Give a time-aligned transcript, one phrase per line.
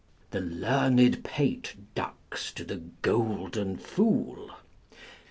[0.31, 4.49] "The learned pate ducks to the golden fool."